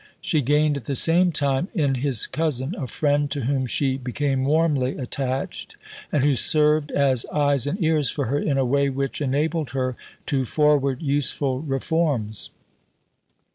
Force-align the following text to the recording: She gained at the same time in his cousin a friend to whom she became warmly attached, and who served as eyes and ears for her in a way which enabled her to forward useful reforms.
She 0.19 0.41
gained 0.41 0.77
at 0.77 0.85
the 0.85 0.95
same 0.95 1.31
time 1.31 1.67
in 1.75 1.93
his 1.93 2.25
cousin 2.25 2.73
a 2.75 2.87
friend 2.87 3.29
to 3.29 3.41
whom 3.41 3.67
she 3.67 3.97
became 3.99 4.45
warmly 4.45 4.97
attached, 4.97 5.77
and 6.11 6.23
who 6.23 6.33
served 6.35 6.89
as 6.89 7.23
eyes 7.27 7.67
and 7.67 7.79
ears 7.83 8.09
for 8.09 8.25
her 8.25 8.39
in 8.39 8.57
a 8.57 8.65
way 8.65 8.89
which 8.89 9.21
enabled 9.21 9.73
her 9.77 9.95
to 10.25 10.43
forward 10.43 11.03
useful 11.03 11.59
reforms. 11.61 12.49